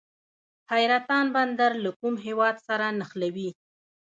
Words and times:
حیرتان 0.71 1.25
بندر 1.35 1.71
له 1.83 1.89
کوم 1.99 2.15
هیواد 2.25 2.55
سره 2.67 2.85
نښلوي؟ 2.99 3.49